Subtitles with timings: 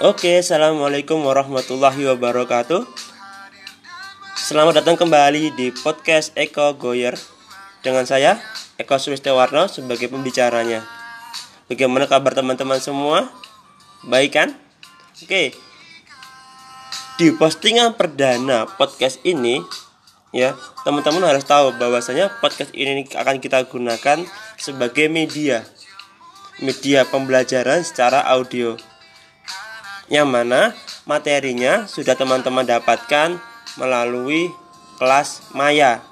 [0.00, 2.88] Oke, assalamualaikum warahmatullahi wabarakatuh.
[4.32, 7.20] Selamat datang kembali di podcast Eko Goyer
[7.84, 8.40] dengan saya
[8.80, 10.88] Eko Sulistiawarno sebagai pembicaranya.
[11.68, 13.28] Bagaimana kabar teman-teman semua?
[14.08, 14.48] Baik kan?
[15.20, 15.52] Oke.
[17.20, 19.60] Di postingan perdana podcast ini
[20.32, 24.24] ya, teman-teman harus tahu bahwasanya podcast ini akan kita gunakan
[24.56, 25.60] sebagai media.
[26.56, 28.80] Media pembelajaran secara audio
[30.10, 30.74] yang mana
[31.06, 33.38] materinya sudah teman-teman dapatkan
[33.78, 34.50] melalui
[34.98, 36.02] kelas Maya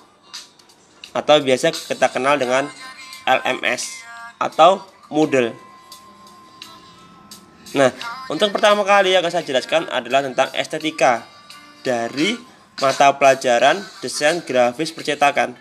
[1.11, 2.71] atau biasa kita kenal dengan
[3.27, 4.07] LMS
[4.39, 5.53] atau Moodle.
[7.77, 7.93] Nah,
[8.33, 11.27] untuk pertama kali yang akan saya jelaskan adalah tentang estetika
[11.85, 12.39] dari
[12.81, 15.59] mata pelajaran desain grafis percetakan.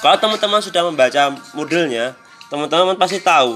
[0.00, 1.86] Kalau teman-teman sudah membaca moodle
[2.50, 3.54] teman-teman pasti tahu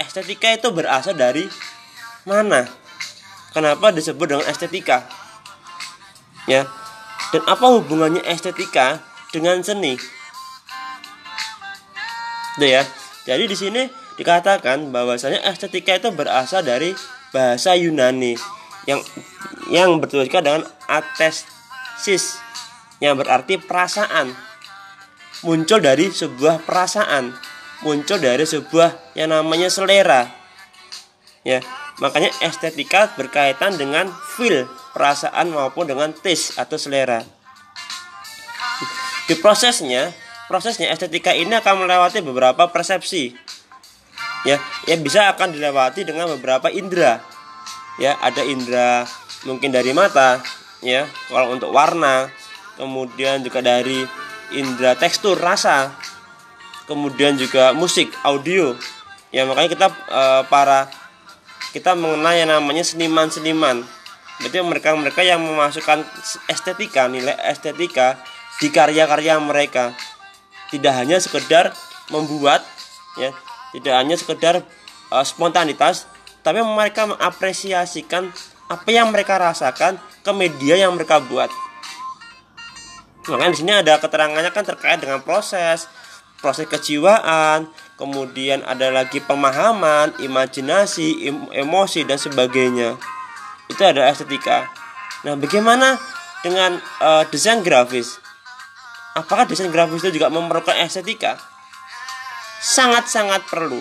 [0.00, 1.46] estetika itu berasal dari
[2.26, 2.66] mana?
[3.54, 5.06] Kenapa disebut dengan estetika?
[6.50, 6.66] Ya.
[7.30, 9.98] Dan apa hubungannya estetika dengan seni?
[12.58, 12.82] Tuh ya.
[13.24, 13.82] Jadi di sini
[14.14, 16.94] dikatakan bahwasanya estetika itu berasal dari
[17.34, 18.38] bahasa Yunani
[18.86, 19.00] yang
[19.72, 22.38] yang bertuliskan dengan atesis
[23.02, 24.30] yang berarti perasaan
[25.42, 27.34] muncul dari sebuah perasaan
[27.84, 30.26] muncul dari sebuah yang namanya selera.
[31.44, 31.60] Ya,
[32.00, 34.64] makanya estetika berkaitan dengan feel,
[34.96, 37.20] perasaan maupun dengan taste atau selera.
[39.28, 40.10] Di prosesnya,
[40.48, 43.36] prosesnya estetika ini akan melewati beberapa persepsi.
[44.48, 47.20] Ya, ya bisa akan dilewati dengan beberapa indera.
[48.00, 49.04] Ya, ada indera
[49.44, 50.40] mungkin dari mata,
[50.80, 52.32] ya, kalau untuk warna,
[52.76, 54.04] kemudian juga dari
[54.52, 55.92] indera tekstur, rasa,
[56.84, 58.76] kemudian juga musik audio.
[59.34, 60.86] Ya makanya kita e, para
[61.74, 63.82] kita mengenal yang namanya seniman-seniman.
[64.38, 66.06] Berarti mereka-mereka yang memasukkan
[66.50, 68.20] estetika nilai estetika
[68.62, 69.94] di karya-karya mereka.
[70.70, 71.74] Tidak hanya sekedar
[72.12, 72.62] membuat
[73.18, 73.30] ya
[73.74, 74.54] tidak hanya sekedar
[75.10, 76.06] e, spontanitas
[76.44, 78.28] tapi mereka mengapresiasikan
[78.68, 81.48] apa yang mereka rasakan ke media yang mereka buat.
[83.24, 85.88] Makanya di sini ada keterangannya kan terkait dengan proses
[86.44, 93.00] proses kejiwaan, kemudian ada lagi pemahaman, imajinasi, emosi dan sebagainya.
[93.72, 94.68] Itu adalah estetika.
[95.24, 95.96] Nah, bagaimana
[96.44, 98.20] dengan uh, desain grafis?
[99.16, 101.40] Apakah desain grafis itu juga memerlukan estetika?
[102.60, 103.80] Sangat-sangat perlu.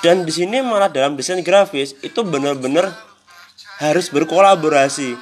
[0.00, 2.88] Dan di sini malah dalam desain grafis itu benar-benar
[3.84, 5.12] harus berkolaborasi.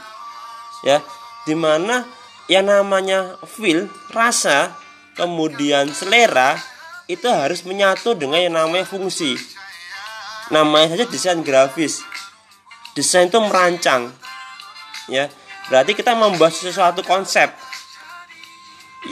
[0.86, 1.02] Ya,
[1.42, 2.06] di mana
[2.46, 4.78] yang namanya feel, rasa
[5.18, 6.54] kemudian selera
[7.10, 9.34] itu harus menyatu dengan yang namanya fungsi.
[10.54, 12.06] Namanya saja desain grafis.
[12.94, 14.14] Desain itu merancang
[15.10, 15.26] ya.
[15.66, 17.50] Berarti kita membuat sesuatu konsep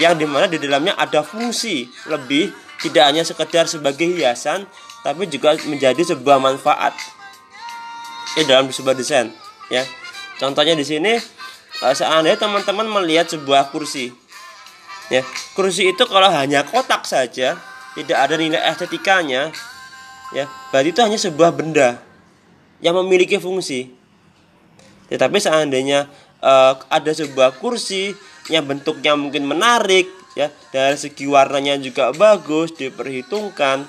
[0.00, 1.90] yang di mana di dalamnya ada fungsi.
[2.06, 4.64] Lebih tidak hanya sekedar sebagai hiasan
[5.02, 6.94] tapi juga menjadi sebuah manfaat.
[8.38, 9.32] Ya dalam sebuah desain
[9.72, 9.82] ya.
[10.36, 11.16] Contohnya di sini
[11.80, 14.25] eh, seandainya teman-teman melihat sebuah kursi
[15.06, 15.22] Ya,
[15.54, 17.54] kursi itu kalau hanya kotak saja,
[17.94, 19.54] tidak ada nilai estetikanya,
[20.34, 22.02] ya, berarti itu hanya sebuah benda
[22.82, 23.94] yang memiliki fungsi.
[25.06, 26.10] Tetapi seandainya
[26.42, 28.18] uh, ada sebuah kursi
[28.50, 33.86] yang bentuknya mungkin menarik, ya, dari segi warnanya juga bagus, diperhitungkan,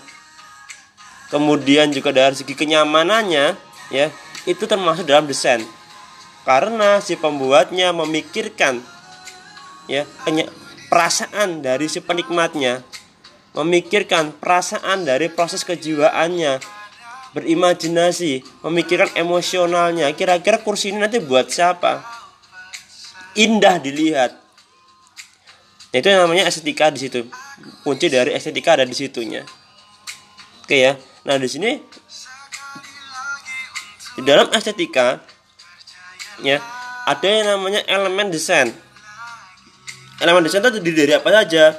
[1.34, 3.58] kemudian juga dari segi kenyamanannya,
[3.90, 4.14] ya,
[4.46, 5.66] itu termasuk dalam desain.
[6.46, 8.80] Karena si pembuatnya memikirkan
[9.92, 10.08] ya
[10.88, 12.84] perasaan dari si penikmatnya,
[13.56, 16.60] memikirkan perasaan dari proses kejiwaannya,
[17.36, 20.12] berimajinasi, memikirkan emosionalnya.
[20.16, 22.04] Kira-kira kursi ini nanti buat siapa?
[23.38, 24.34] Indah dilihat.
[25.94, 27.26] Itu namanya estetika di situ.
[27.82, 29.46] Kunci dari estetika ada di situnya.
[30.66, 30.94] Oke ya.
[31.24, 31.80] Nah, di sini
[34.18, 35.22] di dalam estetika
[36.42, 36.58] ya
[37.06, 38.74] ada yang namanya elemen desain
[40.18, 41.78] elemen desain itu terdiri dari apa saja?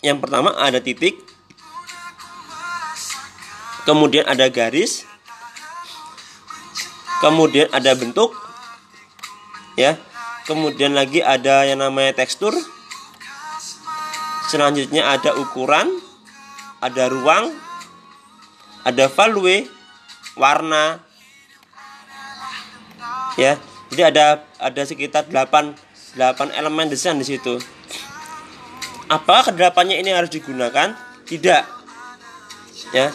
[0.00, 1.18] Yang pertama ada titik
[3.88, 5.08] kemudian ada garis
[7.24, 8.36] kemudian ada bentuk
[9.74, 9.96] ya.
[10.48, 12.56] Kemudian lagi ada yang namanya tekstur.
[14.48, 15.92] Selanjutnya ada ukuran
[16.80, 17.52] ada ruang
[18.86, 19.68] ada value
[20.40, 21.04] warna
[23.36, 23.60] ya.
[23.92, 27.60] Jadi ada ada sekitar 8 8 elemen desain di situ.
[29.08, 30.96] Apakah kedelapannya ini harus digunakan?
[31.28, 31.78] Tidak.
[32.94, 33.12] Ya.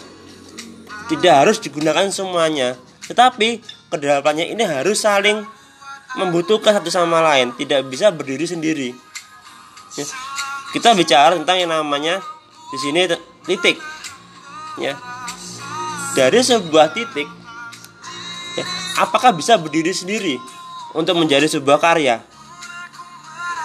[1.10, 3.60] tidak harus digunakan semuanya tetapi
[3.92, 5.44] kedalamannya ini harus saling
[6.16, 8.88] membutuhkan satu sama lain tidak bisa berdiri sendiri
[9.98, 10.04] ya.
[10.72, 12.22] kita bicara tentang yang namanya
[12.72, 13.04] di sini
[13.44, 13.76] titik
[14.80, 14.96] ya
[16.14, 17.28] dari sebuah titik
[18.56, 18.64] ya,
[19.02, 20.38] apakah bisa berdiri sendiri
[20.96, 22.22] untuk menjadi sebuah karya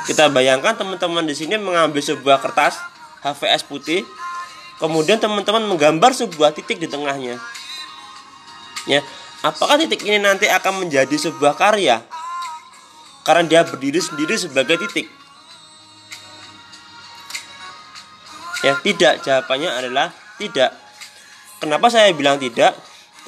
[0.10, 2.82] kita bayangkan teman-teman di sini mengambil sebuah kertas
[3.22, 4.02] HVS putih
[4.82, 7.38] kemudian teman-teman menggambar sebuah titik di tengahnya.
[8.90, 9.06] Ya
[9.46, 12.02] apakah titik ini nanti akan menjadi sebuah karya?
[13.22, 15.06] Karena dia berdiri sendiri sebagai titik.
[18.66, 19.22] Ya tidak.
[19.22, 20.10] Jawabannya adalah
[20.42, 20.74] tidak.
[21.62, 22.74] Kenapa saya bilang tidak?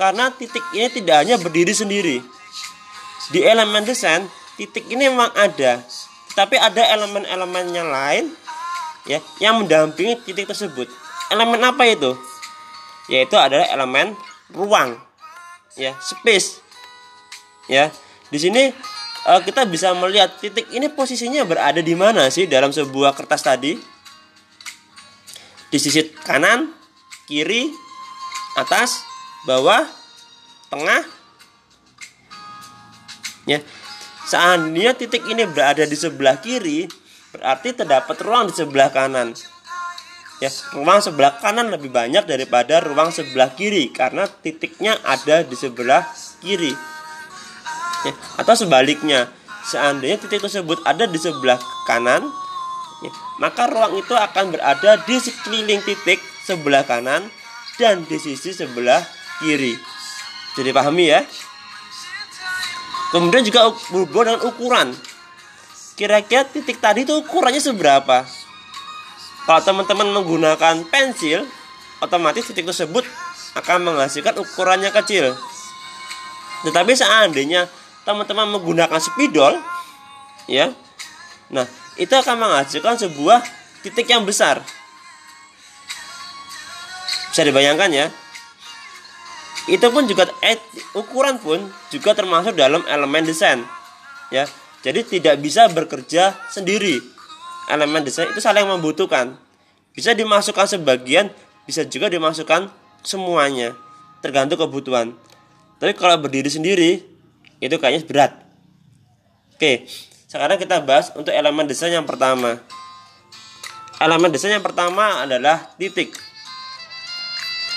[0.01, 2.25] Karena titik ini tidak hanya berdiri sendiri.
[3.30, 4.25] Di elemen desain
[4.57, 5.86] titik ini memang ada
[6.33, 8.25] tapi ada elemen-elemen yang lain
[9.04, 10.88] ya yang mendampingi titik tersebut.
[11.31, 12.16] Elemen apa itu?
[13.12, 14.16] Yaitu adalah elemen
[14.51, 14.95] ruang
[15.75, 16.63] ya space.
[17.68, 17.92] Ya
[18.31, 18.72] di sini
[19.28, 23.75] uh, kita bisa melihat titik ini posisinya berada di mana sih dalam sebuah kertas tadi?
[25.72, 26.72] Di sisi kanan
[27.27, 27.72] kiri
[28.60, 29.04] atas
[29.48, 29.88] bawah
[30.68, 31.04] tengah.
[33.50, 33.60] Ya
[34.27, 36.85] seandainya titik ini berada di sebelah kiri
[37.31, 39.31] berarti terdapat ruang di sebelah kanan.
[40.41, 46.01] Ya ruang sebelah kanan lebih banyak daripada ruang sebelah kiri karena titiknya ada di sebelah
[46.41, 46.73] kiri.
[48.01, 49.29] Ya, atau sebaliknya
[49.69, 52.25] seandainya titik tersebut ada di sebelah kanan
[53.06, 57.29] ya, maka ruang itu akan berada di sekeliling titik sebelah kanan
[57.77, 59.06] dan di sisi sebelah
[59.38, 59.77] kiri.
[60.57, 61.21] Jadi pahami ya
[63.12, 64.88] kemudian juga berhubungan dengan ukuran.
[66.00, 68.25] Kira-kira titik tadi itu ukurannya seberapa?
[69.46, 71.46] Kalau teman-teman menggunakan pensil
[72.02, 73.06] otomatis titik tersebut
[73.60, 75.36] akan menghasilkan ukurannya kecil.
[76.66, 77.68] Tetapi seandainya
[78.02, 79.62] teman-teman menggunakan spidol
[80.50, 80.74] ya
[81.54, 81.68] nah
[82.00, 83.44] itu akan menghasilkan sebuah
[83.84, 84.63] titik yang besar.
[87.30, 88.08] Bisa dibayangkan ya
[89.69, 90.58] itu pun juga eh,
[90.98, 91.62] ukuran pun
[91.94, 93.62] juga termasuk dalam elemen desain
[94.34, 94.50] ya.
[94.81, 96.98] Jadi tidak bisa bekerja sendiri.
[97.69, 99.38] Elemen desain itu saling membutuhkan.
[99.94, 101.30] Bisa dimasukkan sebagian
[101.69, 102.74] bisa juga dimasukkan
[103.06, 103.78] semuanya
[104.25, 105.13] tergantung kebutuhan.
[105.78, 107.06] Tapi kalau berdiri sendiri
[107.62, 108.31] itu kayaknya berat.
[109.54, 109.86] Oke
[110.31, 112.56] sekarang kita bahas untuk elemen desain yang pertama.
[114.00, 116.16] Elemen desain yang pertama adalah titik.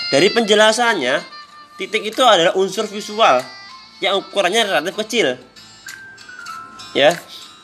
[0.07, 1.34] Dari penjelasannya
[1.75, 3.43] titik itu adalah unsur visual
[3.99, 5.35] yang ukurannya relatif kecil.
[6.95, 7.15] Ya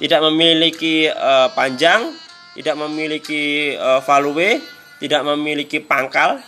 [0.02, 2.10] tidak memiliki uh, panjang
[2.58, 4.60] tidak memiliki uh, value
[5.00, 6.42] tidak memiliki pangkal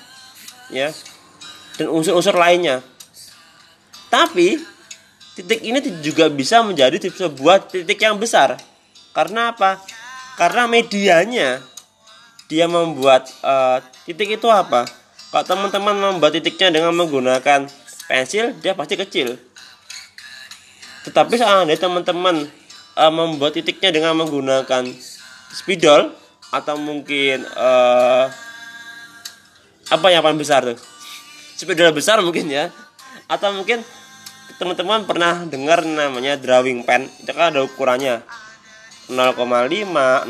[0.74, 0.92] ya
[1.78, 2.82] dan unsur-unsur lainnya.
[4.12, 4.58] Tapi
[5.34, 8.58] titik ini juga bisa menjadi sebuah titik yang besar.
[9.14, 9.82] Karena apa?
[10.38, 11.62] Karena medianya
[12.50, 15.03] dia membuat uh, titik itu apa
[15.34, 17.66] kalau teman-teman membuat titiknya dengan menggunakan
[18.06, 19.34] pensil, dia pasti kecil.
[21.10, 22.46] Tetapi seandainya teman-teman
[22.94, 24.86] uh, membuat titiknya dengan menggunakan
[25.50, 26.14] spidol
[26.54, 28.30] atau mungkin uh,
[29.90, 30.78] apa yang paling besar tuh?
[31.58, 32.70] Spidol besar mungkin ya.
[33.26, 33.82] Atau mungkin
[34.62, 37.10] teman-teman pernah dengar namanya drawing pen.
[37.26, 38.22] Itu kan ada ukurannya
[39.10, 40.30] 0,5,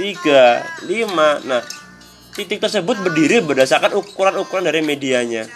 [0.00, 1.44] 3, 5.
[1.44, 1.62] Nah,
[2.36, 5.48] titik tersebut berdiri berdasarkan ukuran-ukuran dari medianya.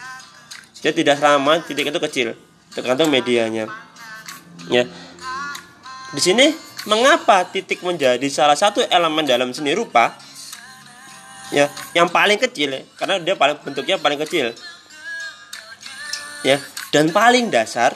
[0.81, 2.29] Jadi tidak sama titik itu kecil,
[2.73, 3.69] tergantung medianya.
[4.73, 4.89] Ya.
[6.17, 6.57] Di sini
[6.89, 10.17] mengapa titik menjadi salah satu elemen dalam seni rupa?
[11.53, 14.57] Ya, yang paling kecil karena dia paling bentuknya paling kecil.
[16.41, 16.57] Ya,
[16.97, 17.93] dan paling dasar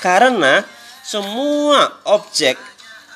[0.00, 0.64] karena
[1.04, 2.56] semua objek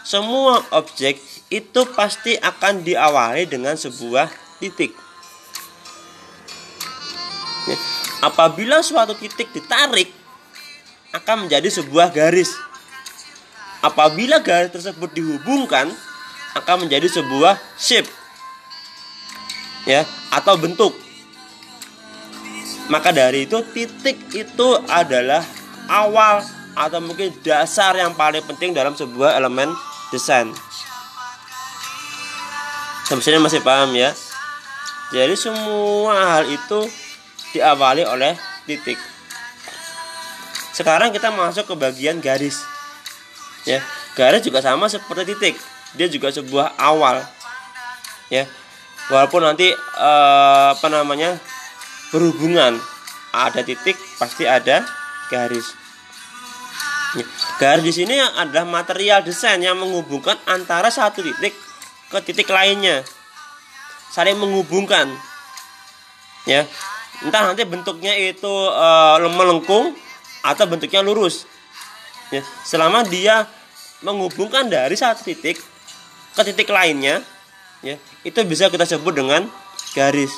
[0.04, 4.28] semua objek itu pasti akan diawali dengan sebuah
[4.60, 4.92] titik.
[8.20, 10.12] Apabila suatu titik ditarik
[11.16, 12.52] akan menjadi sebuah garis.
[13.80, 15.88] Apabila garis tersebut dihubungkan
[16.52, 18.10] akan menjadi sebuah shape.
[19.88, 20.92] Ya, atau bentuk.
[22.92, 25.40] Maka dari itu titik itu adalah
[25.88, 26.44] awal
[26.76, 29.72] atau mungkin dasar yang paling penting dalam sebuah elemen
[30.12, 30.52] desain
[33.08, 34.12] sampai sini masih paham ya.
[35.08, 36.84] Jadi semua hal itu
[37.56, 38.36] diawali oleh
[38.68, 39.00] titik.
[40.76, 42.60] Sekarang kita masuk ke bagian garis.
[43.64, 43.80] Ya
[44.12, 45.56] garis juga sama seperti titik.
[45.96, 47.24] Dia juga sebuah awal.
[48.28, 48.44] Ya
[49.08, 51.40] walaupun nanti uh, apa namanya
[52.12, 52.76] berhubungan.
[53.32, 54.84] Ada titik pasti ada
[55.32, 55.64] garis.
[57.16, 57.24] Ya,
[57.56, 61.56] garis di sini adalah material desain yang menghubungkan antara satu titik
[62.08, 63.04] ke titik lainnya.
[64.12, 65.08] Saling menghubungkan.
[66.48, 66.64] Ya.
[67.20, 69.92] Entah nanti bentuknya itu uh, melengkung
[70.40, 71.44] atau bentuknya lurus.
[72.32, 72.40] Ya.
[72.64, 73.44] Selama dia
[74.00, 75.58] menghubungkan dari satu titik
[76.38, 77.18] ke titik lainnya
[77.82, 79.46] ya itu bisa kita sebut dengan
[79.94, 80.30] garis.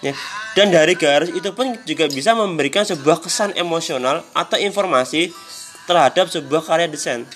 [0.00, 0.12] Ya.
[0.54, 5.32] Dan dari garis itu pun juga bisa memberikan sebuah kesan emosional atau informasi
[5.88, 7.26] terhadap sebuah karya desain.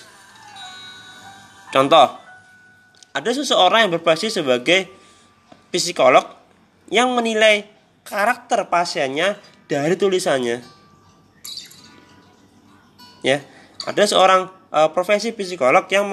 [1.69, 2.28] Contoh
[3.15, 4.89] ada seseorang yang berprofesi sebagai
[5.73, 6.25] psikolog
[6.89, 7.65] yang menilai
[8.05, 9.37] karakter pasiennya
[9.69, 10.61] dari tulisannya
[13.21, 13.43] ya
[13.85, 16.05] ada seorang uh, profesi psikolog yang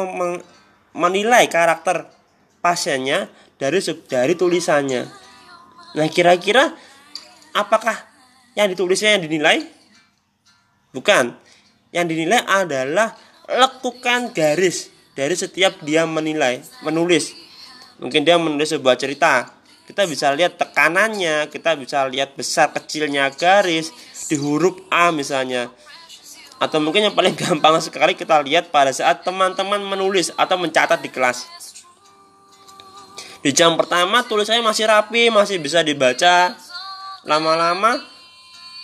[0.96, 2.08] menilai karakter
[2.64, 3.28] pasiennya
[3.60, 5.02] dari dari tulisannya.
[5.96, 6.72] Nah, kira-kira
[7.56, 7.96] apakah
[8.56, 9.64] yang ditulisnya yang dinilai?
[10.92, 11.36] Bukan.
[11.94, 13.16] Yang dinilai adalah
[13.48, 17.32] lekukan garis dari setiap dia menilai, menulis.
[17.96, 19.48] Mungkin dia menulis sebuah cerita.
[19.88, 23.88] Kita bisa lihat tekanannya, kita bisa lihat besar kecilnya garis
[24.28, 25.72] di huruf A misalnya.
[26.60, 31.08] Atau mungkin yang paling gampang sekali kita lihat pada saat teman-teman menulis atau mencatat di
[31.08, 31.48] kelas.
[33.40, 36.58] Di jam pertama tulisannya masih rapi, masih bisa dibaca.
[37.24, 37.96] Lama-lama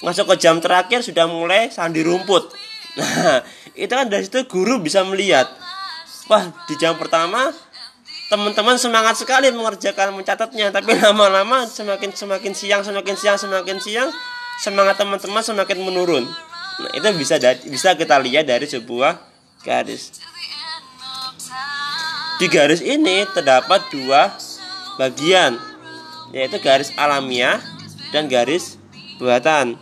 [0.00, 2.48] masuk ke jam terakhir sudah mulai sandi rumput.
[2.92, 3.40] Nah,
[3.72, 5.48] itu kan dari situ guru bisa melihat.
[6.30, 7.50] Wah, di jam pertama
[8.30, 14.08] teman-teman semangat sekali mengerjakan mencatatnya, tapi lama-lama semakin semakin siang, semakin siang, semakin siang,
[14.62, 16.24] semangat teman-teman semakin menurun.
[16.80, 17.36] Nah, itu bisa
[17.68, 19.20] bisa kita lihat dari sebuah
[19.60, 20.16] garis.
[22.40, 24.32] Di garis ini terdapat dua
[24.96, 25.60] bagian
[26.32, 27.60] yaitu garis alamiah
[28.10, 28.80] dan garis
[29.20, 29.76] buatan.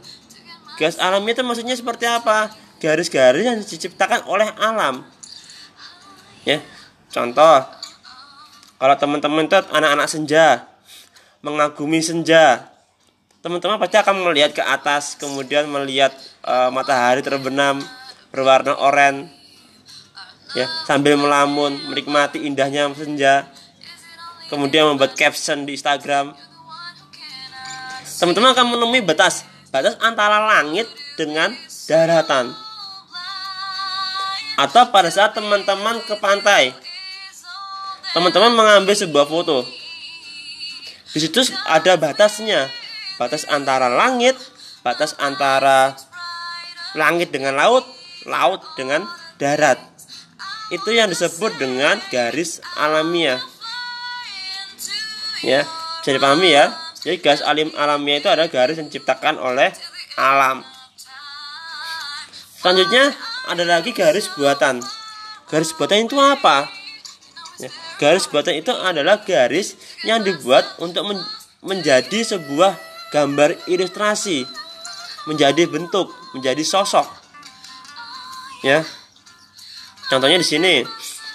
[0.75, 2.51] Garis alamiah itu maksudnya seperti apa?
[2.83, 5.07] Garis-garis yang diciptakan oleh alam.
[6.49, 6.65] Ya,
[7.13, 7.67] contoh.
[8.81, 10.65] Kalau teman-teman itu anak-anak senja
[11.45, 12.69] mengagumi senja,
[13.45, 16.13] teman-teman pasti akan melihat ke atas, kemudian melihat
[16.45, 17.81] uh, matahari terbenam
[18.33, 19.29] berwarna oranye,
[20.57, 23.47] ya sambil melamun menikmati indahnya senja
[24.51, 26.35] kemudian membuat caption di Instagram.
[28.21, 31.55] Teman-teman akan menemui batas batas antara langit dengan
[31.87, 32.53] daratan
[34.61, 36.77] atau pada saat teman-teman ke pantai.
[38.13, 39.65] Teman-teman mengambil sebuah foto.
[41.17, 42.69] Di situ ada batasnya.
[43.17, 44.37] Batas antara langit
[44.81, 45.93] batas antara
[46.97, 47.85] langit dengan laut
[48.25, 49.05] laut dengan
[49.37, 49.77] darat.
[50.73, 53.41] Itu yang disebut dengan garis alamiah.
[55.45, 55.65] Ya
[56.01, 56.73] bisa dipahami ya.
[57.01, 59.73] Jadi garis alim alamnya itu adalah garis yang diciptakan oleh
[60.21, 60.61] alam.
[62.61, 63.17] Selanjutnya
[63.51, 64.79] ada lagi garis buatan.
[65.51, 66.71] Garis buatan itu apa?
[67.59, 69.75] Ya, garis buatan itu adalah garis
[70.07, 71.19] yang dibuat untuk men
[71.61, 72.79] menjadi sebuah
[73.13, 74.47] gambar ilustrasi
[75.29, 77.05] menjadi bentuk menjadi sosok.
[78.63, 78.87] Ya.
[80.09, 80.87] Contohnya di sini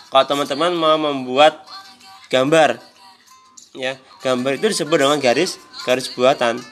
[0.09, 1.67] kalau teman-teman mau membuat
[2.31, 2.79] gambar
[3.75, 6.63] ya gambar itu disebut dengan garis garis buatan.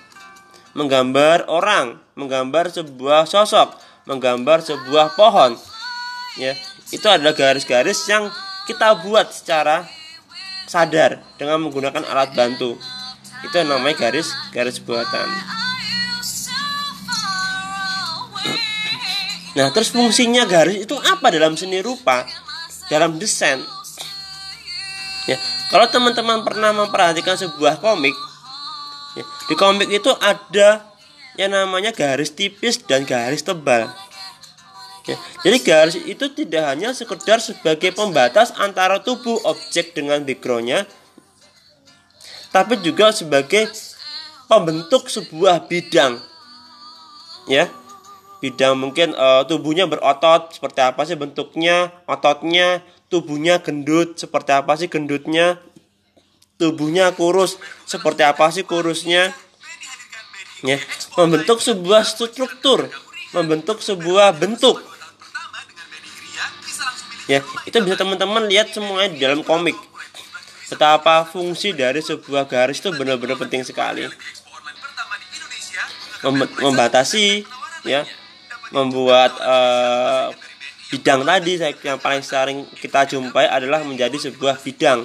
[0.74, 5.55] Menggambar orang menggambar sebuah sosok menggambar sebuah pohon.
[6.39, 6.57] Ya
[6.93, 8.29] itu adalah garis-garis yang
[8.69, 9.88] kita buat secara
[10.67, 12.77] sadar dengan menggunakan alat bantu.
[13.43, 15.27] Itu namanya garis garis buatan.
[19.53, 22.25] Nah terus fungsinya garis itu apa dalam seni rupa?
[22.89, 23.62] Dalam desain.
[25.29, 25.38] Ya
[25.72, 28.13] kalau teman-teman pernah memperhatikan sebuah komik,
[29.17, 30.93] ya, di komik itu ada
[31.40, 33.90] yang namanya garis tipis dan garis tebal.
[35.04, 40.88] Ya, jadi garis itu tidak hanya sekedar sebagai pembatas antara tubuh objek dengan backgroundnya,
[42.56, 43.68] tapi juga sebagai
[44.48, 46.24] pembentuk sebuah bidang.
[47.52, 47.68] Ya,
[48.40, 52.80] bidang mungkin uh, tubuhnya berotot seperti apa sih bentuknya, ototnya,
[53.12, 55.62] tubuhnya gendut seperti apa sih gendutnya
[56.58, 59.38] tubuhnya kurus seperti apa sih kurusnya
[60.63, 60.79] ya
[61.20, 62.88] membentuk sebuah struktur
[63.34, 64.79] membentuk sebuah bentuk.
[67.25, 69.75] Ya itu bisa teman-teman lihat semuanya di dalam komik.
[70.70, 74.08] Betapa fungsi dari sebuah garis itu benar-benar penting sekali.
[76.24, 77.43] Mem membatasi
[77.84, 78.08] ya
[78.72, 80.32] membuat uh,
[80.88, 85.03] bidang tadi yang paling sering kita jumpai adalah menjadi sebuah bidang.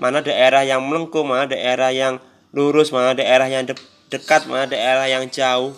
[0.00, 2.24] Mana daerah yang melengkung mana daerah yang
[2.56, 3.68] lurus mana daerah yang
[4.10, 5.72] dekat mana daerah yang jauh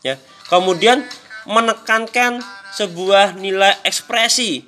[0.00, 0.16] ya.
[0.48, 1.04] Kemudian
[1.44, 2.40] menekankan
[2.72, 4.64] sebuah nilai ekspresi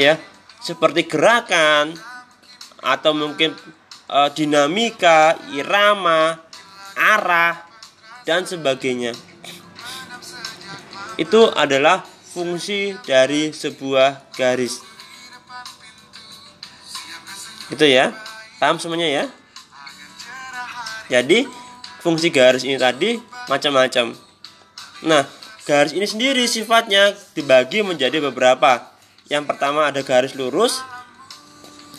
[0.00, 0.16] ya.
[0.60, 1.96] Seperti gerakan
[2.84, 3.56] atau mungkin
[4.08, 6.36] e, dinamika irama
[6.96, 7.64] arah
[8.28, 9.16] dan sebagainya.
[11.16, 14.84] Itu adalah fungsi dari sebuah garis.
[17.72, 18.12] Itu ya.
[18.60, 19.24] Paham semuanya ya
[21.10, 21.44] jadi
[22.00, 23.18] fungsi garis ini tadi
[23.50, 24.14] macam-macam
[25.04, 25.26] nah
[25.66, 28.94] garis ini sendiri sifatnya dibagi menjadi beberapa
[29.26, 30.80] yang pertama ada garis lurus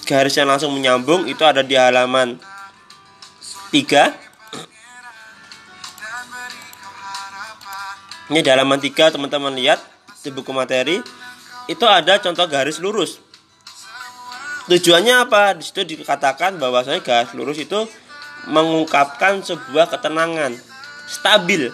[0.07, 2.39] garis yang langsung menyambung itu ada di halaman
[3.71, 4.31] 3
[8.31, 9.83] Ini di halaman 3 teman-teman lihat
[10.23, 11.03] di buku materi
[11.67, 13.19] itu ada contoh garis lurus.
[14.71, 15.51] Tujuannya apa?
[15.59, 17.83] Di situ dikatakan bahwasanya garis lurus itu
[18.49, 20.57] mengungkapkan sebuah ketenangan,
[21.05, 21.69] stabil.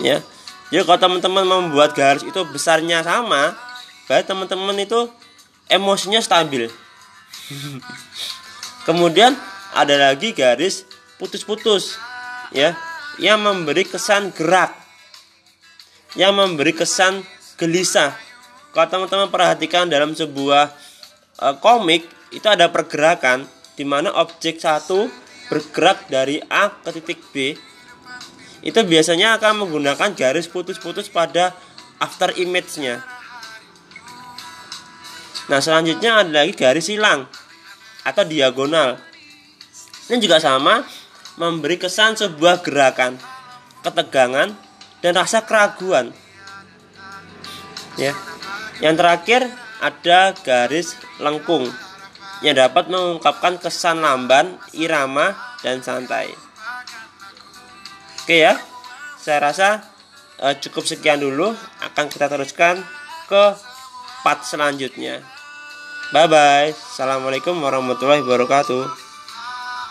[0.00, 0.24] Ya.
[0.72, 3.52] Jadi kalau teman-teman membuat garis itu besarnya sama,
[4.08, 5.10] berarti teman-teman itu
[5.68, 6.72] emosinya stabil.
[8.88, 9.36] Kemudian
[9.76, 10.88] ada lagi garis
[11.20, 12.00] putus-putus
[12.52, 12.76] ya
[13.20, 14.72] yang memberi kesan gerak
[16.12, 17.24] yang memberi kesan
[17.56, 18.12] gelisah.
[18.72, 20.72] Kalau teman-teman perhatikan dalam sebuah
[21.40, 23.44] uh, komik itu ada pergerakan
[23.76, 25.08] di mana objek satu
[25.48, 27.56] bergerak dari A ke titik B.
[28.62, 31.52] Itu biasanya akan menggunakan garis putus-putus pada
[31.98, 33.02] after image-nya.
[35.50, 37.26] Nah, selanjutnya ada lagi garis silang
[38.06, 38.96] atau diagonal.
[40.06, 40.86] Ini juga sama
[41.36, 43.18] memberi kesan sebuah gerakan,
[43.82, 44.54] ketegangan
[45.02, 46.14] dan rasa keraguan.
[47.98, 48.14] Ya.
[48.78, 49.40] Yang terakhir
[49.82, 51.66] ada garis lengkung
[52.42, 56.30] yang dapat mengungkapkan kesan lamban, irama, dan santai.
[58.22, 58.58] Oke ya,
[59.18, 59.68] saya rasa
[60.42, 61.54] uh, cukup sekian dulu.
[61.82, 62.82] Akan kita teruskan
[63.26, 63.44] ke
[64.26, 65.22] part selanjutnya.
[66.10, 66.70] Bye bye.
[66.70, 69.01] Assalamualaikum warahmatullahi wabarakatuh.